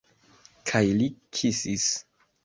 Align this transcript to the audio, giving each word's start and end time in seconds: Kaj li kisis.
Kaj 0.69 0.79
li 1.01 1.09
kisis. 1.39 1.85